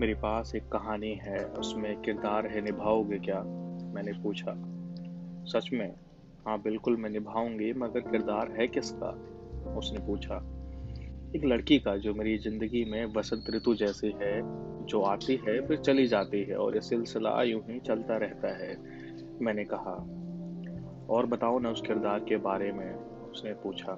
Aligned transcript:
मेरे 0.00 0.14
पास 0.14 0.52
एक 0.54 0.68
कहानी 0.68 1.14
है, 1.14 1.44
उसमें 1.44 2.00
किरदार 2.00 2.46
है, 2.46 2.60
निभाओगे 2.60 3.18
क्या? 3.18 3.40
मैंने 3.94 4.12
पूछा। 4.12 4.54
सच 5.44 5.70
में? 5.72 5.94
हाँ 6.46 6.62
बिल्कुल 6.62 6.96
मैं 6.96 7.10
निभाऊँगी, 7.10 7.72
मगर 7.72 8.00
किरदार 8.00 8.52
है 8.60 8.68
किसका? 8.68 9.10
उसने 9.76 10.06
पूछा। 10.06 10.34
एक 11.36 11.44
लड़की 11.44 11.78
का, 11.78 11.96
जो 11.96 12.14
मेरी 12.14 12.38
ज़िंदगी 12.38 12.84
में 12.84 13.04
वसंत 13.06 13.44
ऋतु 13.50 13.74
जैसी 13.74 14.16
है, 14.22 14.42
जो 14.86 15.02
आती 15.02 15.40
है, 15.48 15.66
फिर 15.66 15.76
चली 15.76 16.06
जाती 16.06 16.44
है, 16.44 16.56
और 16.56 16.74
ये 16.74 16.80
सिलसिला 16.80 17.42
यूँ 17.42 17.62
ही 17.62 17.80
चलता 17.80 18.16
रहता 18.16 18.48
है, 18.48 18.76
मैंने 19.42 19.64
कहा। 19.64 20.06
और 21.10 21.26
बताओ 21.26 21.58
ना 21.58 21.70
उस 21.70 21.80
किरदार 21.80 22.18
के 22.18 22.36
बारे 22.36 22.72
में, 22.72 22.94
उसने 23.30 23.52
पूछा। 23.52 23.92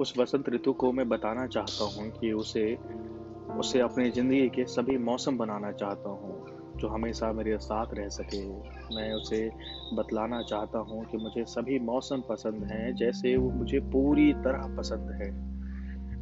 उस 0.00 0.18
वसंत 0.18 0.48
ऋतु 0.48 0.72
को 0.72 0.92
मैं 0.92 1.08
बताना 1.08 1.46
चाहता 1.46 1.84
हूँ 1.84 2.10
कि 2.10 2.32
उसे 2.32 2.78
उसे 3.50 3.80
अपनी 3.80 4.10
ज़िंदगी 4.10 4.48
के 4.48 4.64
सभी 4.64 4.98
मौसम 4.98 5.38
बनाना 5.38 5.72
चाहता 5.72 6.08
हूँ, 6.08 6.46
जो 6.76 6.88
हमेशा 6.88 7.32
मेरे 7.32 7.58
साथ 7.58 7.86
रह 7.94 8.08
सके। 8.08 8.48
मैं 8.94 9.12
उसे 9.12 9.50
बतलाना 9.92 10.42
चाहता 10.42 10.78
हूँ 10.78 11.04
कि 11.04 11.16
मुझे 11.16 11.44
सभी 11.44 11.78
मौसम 11.78 12.20
पसंद 12.20 12.64
हैं, 12.64 12.94
जैसे 12.94 13.36
वो 13.36 13.50
मुझे 13.50 13.80
पूरी 13.80 14.32
तरह 14.32 14.76
पसंद 14.76 15.10
है। 15.10 15.52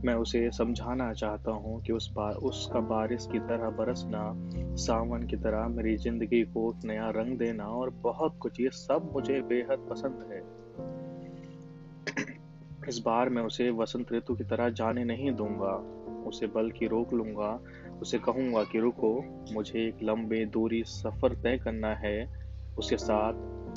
मैं 0.04 0.14
उसे 0.14 0.50
समझाना 0.50 1.12
चाहता 1.12 1.50
हूँ 1.50 1.82
कि 1.82 1.92
उस 1.92 2.12
बार 2.16 2.34
उसका 2.34 2.80
बारिश 2.80 3.28
की 3.32 3.38
तरह 3.38 3.70
बरसना, 3.70 4.32
सावन 4.76 5.22
की 5.22 5.36
तरह 5.36 5.68
मेरी 5.68 5.96
ज़िंदगी 5.96 6.42
को 6.42 6.74
नया 6.84 7.10
रंग 7.10 7.38
देना 7.38 7.64
और 7.64 7.90
बहुत 7.90 8.38
कुछ, 8.40 8.60
ये 8.60 8.70
सब 8.70 9.10
मुझे 9.14 9.40
बेहद 9.40 9.86
पसंद 9.90 10.32
है। 10.32 10.59
इस 12.90 12.98
बार 12.98 13.28
मैं 13.28 13.42
उसे 13.42 13.70
वसंत 13.70 14.12
ऋतु 14.12 14.34
की 14.34 14.44
तरह 14.44 14.68
जाने 14.68 15.04
नहीं 15.04 15.32
दूँगा। 15.32 15.74
उसे 16.28 16.46
बल्कि 16.46 16.86
रोक 16.86 17.12
लूँगा। 17.12 17.60
उसे 18.02 18.18
कहूँगा 18.18 18.64
कि 18.64 18.80
रुको, 18.80 19.24
मुझे 19.52 19.88
एक 19.88 19.98
लंबे 20.02 20.44
दूरी 20.44 20.82
सफ़र 20.82 21.34
तय 21.34 21.56
करना 21.56 21.94
है। 21.94 22.28
उसके 22.78 22.96
साथ 22.96 23.32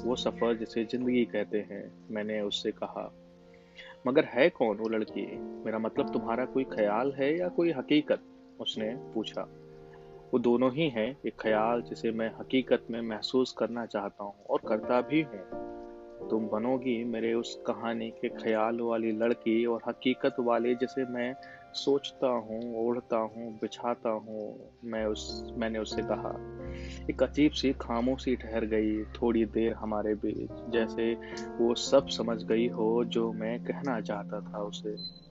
वो 0.05 0.15
सफ़र 0.15 0.57
जिसे 0.57 0.83
ज़िंदगी 0.83 1.25
कहते 1.25 1.57
हैं, 1.57 1.93
मैंने 2.11 2.41
उससे 2.41 2.71
कहा। 2.71 3.13
मगर 4.07 4.25
है 4.25 4.49
कौन 4.49 4.77
वो 4.77 4.89
लड़की? 4.89 5.37
मेरा 5.65 5.79
मतलब 5.79 6.13
तुम्हारा 6.13 6.45
कोई 6.45 6.63
ख्याल 6.63 7.11
है 7.11 7.37
या 7.37 7.47
कोई 7.47 7.71
हकीकत? 7.71 8.19
उसने 8.59 8.95
पूछा। 9.13 9.41
वो 10.33 10.39
दोनों 10.39 10.73
ही 10.73 10.89
हैं, 10.89 11.17
एक 11.25 11.33
ख्याल 11.39 11.81
जिसे 11.81 12.11
मैं 12.11 12.31
हकीकत 12.39 12.87
में 12.91 13.01
महसूस 13.01 13.55
करना 13.57 13.85
चाहता 13.85 14.23
हूँ 14.23 14.45
और 14.49 14.61
करता 14.67 15.01
भी 15.01 15.21
हूँ। 15.21 15.62
तुम 16.29 16.47
बनोगी 16.47 17.03
मेरे 17.03 17.33
उस 17.33 17.63
कहानी 17.67 18.09
के 18.09 18.29
ख्याल 18.29 18.79
वाली 18.81 19.11
लड़की 19.11 19.65
और 19.65 19.81
हकीकत 19.87 20.35
वाले 20.39 20.75
जिसे 20.75 21.05
मैं 21.05 21.35
सोचता 21.73 22.27
हूँ, 22.27 22.87
ओढ़ता 22.87 23.17
हूँ, 23.17 23.59
बिछाता 23.61 24.09
हूँ, 24.09 24.71
मैं 24.83 25.05
उस, 25.05 25.53
मैंने 25.57 25.79
उससे 25.79 26.01
कहा। 26.01 26.35
एक 27.09 27.23
अजीब 27.23 27.51
सी 27.51 27.73
खामोशी 27.73 28.35
ठहर 28.35 28.65
गई 28.65 29.03
थोड़ी 29.03 29.45
देर 29.45 29.73
हमारे 29.73 30.15
बीच, 30.15 30.71
जैसे 30.71 31.13
वो 31.57 31.75
सब 31.75 32.07
समझ 32.07 32.43
गई 32.43 32.67
हो 32.67 33.03
जो 33.05 33.33
मैं 33.33 33.63
कहना 33.63 34.01
चाहता 34.01 34.41
था 34.41 34.63
उसे। 34.63 35.23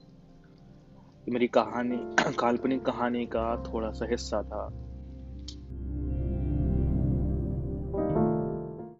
मेरी 1.31 1.47
कहानी, 1.47 1.97
काल्पनिक 2.39 2.85
कहानी 2.85 3.25
का 3.25 3.63
थोड़ा 3.63 3.91
सा 3.91 4.05
हिस्सा 4.05 4.43
था। 4.43 4.92